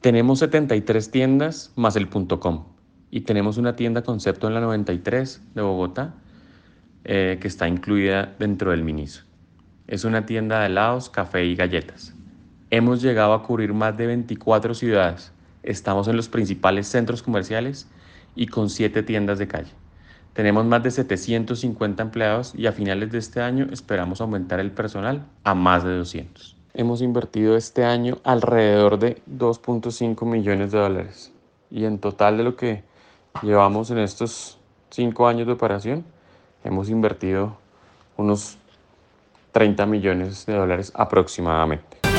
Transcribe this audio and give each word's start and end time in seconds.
Tenemos 0.00 0.38
73 0.38 1.10
tiendas 1.10 1.74
más 1.76 1.94
el 1.94 2.08
.com 2.08 2.64
y 3.10 3.20
tenemos 3.20 3.58
una 3.58 3.76
tienda 3.76 4.00
concepto 4.00 4.48
en 4.48 4.54
la 4.54 4.60
93 4.62 5.42
de 5.54 5.60
Bogotá 5.60 6.14
eh, 7.04 7.36
que 7.38 7.46
está 7.46 7.68
incluida 7.68 8.34
dentro 8.38 8.70
del 8.70 8.82
Miniso. 8.82 9.24
Es 9.86 10.04
una 10.04 10.24
tienda 10.24 10.60
de 10.60 10.68
helados, 10.68 11.10
café 11.10 11.44
y 11.44 11.54
galletas. 11.54 12.14
Hemos 12.70 13.02
llegado 13.02 13.34
a 13.34 13.42
cubrir 13.42 13.74
más 13.74 13.94
de 13.98 14.06
24 14.06 14.72
ciudades. 14.72 15.32
Estamos 15.62 16.08
en 16.08 16.16
los 16.16 16.30
principales 16.30 16.86
centros 16.86 17.22
comerciales 17.22 17.86
y 18.34 18.46
con 18.46 18.70
7 18.70 19.02
tiendas 19.02 19.38
de 19.38 19.48
calle. 19.48 19.72
Tenemos 20.32 20.64
más 20.64 20.82
de 20.82 20.92
750 20.92 22.02
empleados 22.02 22.54
y 22.54 22.66
a 22.66 22.72
finales 22.72 23.12
de 23.12 23.18
este 23.18 23.42
año 23.42 23.66
esperamos 23.70 24.22
aumentar 24.22 24.60
el 24.60 24.70
personal 24.70 25.26
a 25.44 25.54
más 25.54 25.84
de 25.84 25.94
200. 25.94 26.59
Hemos 26.72 27.02
invertido 27.02 27.56
este 27.56 27.84
año 27.84 28.18
alrededor 28.22 28.98
de 28.98 29.20
2.5 29.28 30.24
millones 30.24 30.70
de 30.70 30.78
dólares 30.78 31.32
y 31.70 31.84
en 31.84 31.98
total 31.98 32.36
de 32.36 32.44
lo 32.44 32.56
que 32.56 32.84
llevamos 33.42 33.90
en 33.90 33.98
estos 33.98 34.58
5 34.90 35.26
años 35.26 35.46
de 35.46 35.52
operación 35.52 36.04
hemos 36.62 36.88
invertido 36.88 37.56
unos 38.16 38.58
30 39.52 39.84
millones 39.86 40.46
de 40.46 40.54
dólares 40.54 40.92
aproximadamente. 40.94 42.09